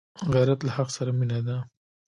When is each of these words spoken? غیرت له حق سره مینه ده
غیرت 0.33 0.59
له 0.63 0.71
حق 0.75 0.89
سره 0.97 1.11
مینه 1.19 1.39
ده 1.47 1.57